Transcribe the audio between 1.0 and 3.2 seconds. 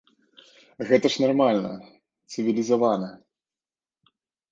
ж нармальна, цывілізавана.